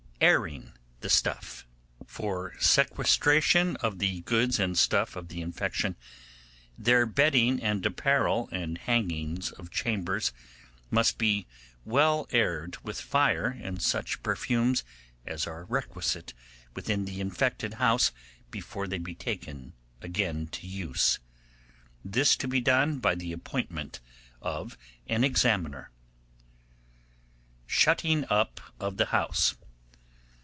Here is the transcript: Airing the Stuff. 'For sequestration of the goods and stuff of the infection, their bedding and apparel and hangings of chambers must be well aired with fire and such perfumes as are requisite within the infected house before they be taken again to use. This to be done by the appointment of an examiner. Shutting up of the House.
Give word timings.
Airing 0.23 0.73
the 0.99 1.09
Stuff. 1.09 1.65
'For 2.05 2.53
sequestration 2.59 3.75
of 3.77 3.97
the 3.97 4.21
goods 4.21 4.59
and 4.59 4.77
stuff 4.77 5.15
of 5.15 5.29
the 5.29 5.41
infection, 5.41 5.95
their 6.77 7.07
bedding 7.07 7.59
and 7.59 7.83
apparel 7.83 8.47
and 8.51 8.77
hangings 8.77 9.49
of 9.53 9.71
chambers 9.71 10.31
must 10.91 11.17
be 11.17 11.47
well 11.85 12.27
aired 12.29 12.77
with 12.83 13.01
fire 13.01 13.47
and 13.47 13.81
such 13.81 14.21
perfumes 14.21 14.83
as 15.25 15.47
are 15.47 15.63
requisite 15.65 16.35
within 16.75 17.05
the 17.05 17.19
infected 17.19 17.73
house 17.81 18.11
before 18.51 18.87
they 18.87 18.99
be 18.99 19.15
taken 19.15 19.73
again 20.03 20.45
to 20.49 20.67
use. 20.67 21.17
This 22.05 22.35
to 22.35 22.47
be 22.47 22.61
done 22.61 22.99
by 22.99 23.15
the 23.15 23.31
appointment 23.31 23.99
of 24.39 24.77
an 25.07 25.23
examiner. 25.23 25.89
Shutting 27.65 28.23
up 28.29 28.61
of 28.79 28.97
the 28.97 29.07
House. 29.07 29.55